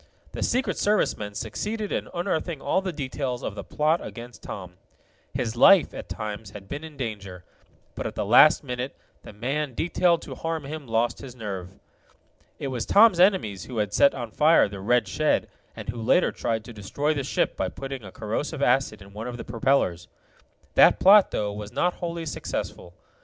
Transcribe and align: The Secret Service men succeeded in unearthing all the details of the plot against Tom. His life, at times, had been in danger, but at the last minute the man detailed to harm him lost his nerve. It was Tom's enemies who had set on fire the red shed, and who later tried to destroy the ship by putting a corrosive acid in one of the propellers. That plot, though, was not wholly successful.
The 0.31 0.41
Secret 0.41 0.79
Service 0.79 1.15
men 1.15 1.35
succeeded 1.35 1.91
in 1.91 2.07
unearthing 2.11 2.59
all 2.59 2.81
the 2.81 2.91
details 2.91 3.43
of 3.43 3.53
the 3.53 3.63
plot 3.63 4.03
against 4.03 4.41
Tom. 4.41 4.77
His 5.35 5.55
life, 5.55 5.93
at 5.93 6.09
times, 6.09 6.49
had 6.49 6.67
been 6.67 6.83
in 6.83 6.97
danger, 6.97 7.43
but 7.93 8.07
at 8.07 8.15
the 8.15 8.25
last 8.25 8.63
minute 8.63 8.95
the 9.21 9.31
man 9.31 9.75
detailed 9.75 10.23
to 10.23 10.33
harm 10.33 10.63
him 10.65 10.87
lost 10.87 11.19
his 11.19 11.35
nerve. 11.35 11.79
It 12.57 12.69
was 12.69 12.87
Tom's 12.87 13.19
enemies 13.19 13.65
who 13.65 13.77
had 13.77 13.93
set 13.93 14.15
on 14.15 14.31
fire 14.31 14.67
the 14.67 14.79
red 14.79 15.07
shed, 15.07 15.47
and 15.75 15.89
who 15.89 16.01
later 16.01 16.31
tried 16.31 16.63
to 16.65 16.73
destroy 16.73 17.13
the 17.13 17.23
ship 17.23 17.55
by 17.55 17.69
putting 17.69 18.03
a 18.03 18.11
corrosive 18.11 18.63
acid 18.63 19.03
in 19.03 19.13
one 19.13 19.27
of 19.27 19.37
the 19.37 19.45
propellers. 19.45 20.07
That 20.73 20.99
plot, 20.99 21.29
though, 21.29 21.53
was 21.53 21.71
not 21.71 21.93
wholly 21.97 22.25
successful. 22.25 22.95